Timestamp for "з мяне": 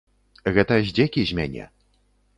1.33-1.71